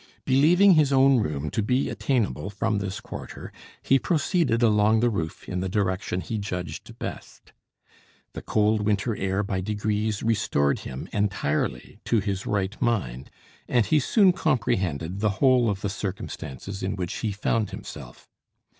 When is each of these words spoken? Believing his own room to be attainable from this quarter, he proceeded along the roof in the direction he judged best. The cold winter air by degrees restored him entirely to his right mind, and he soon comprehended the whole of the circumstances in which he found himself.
Believing 0.25 0.73
his 0.73 0.91
own 0.91 1.19
room 1.19 1.51
to 1.51 1.61
be 1.61 1.87
attainable 1.87 2.49
from 2.49 2.79
this 2.79 2.99
quarter, 2.99 3.51
he 3.83 3.99
proceeded 3.99 4.63
along 4.63 4.99
the 4.99 5.11
roof 5.11 5.47
in 5.47 5.59
the 5.59 5.69
direction 5.69 6.21
he 6.21 6.39
judged 6.39 6.97
best. 6.97 7.53
The 8.33 8.41
cold 8.41 8.81
winter 8.83 9.15
air 9.15 9.43
by 9.43 9.61
degrees 9.61 10.23
restored 10.23 10.79
him 10.79 11.07
entirely 11.13 11.99
to 12.05 12.19
his 12.19 12.47
right 12.47 12.75
mind, 12.81 13.29
and 13.67 13.85
he 13.85 13.99
soon 13.99 14.33
comprehended 14.33 15.19
the 15.19 15.29
whole 15.37 15.69
of 15.69 15.81
the 15.81 15.87
circumstances 15.89 16.81
in 16.81 16.95
which 16.95 17.13
he 17.17 17.31
found 17.31 17.69
himself. 17.69 18.27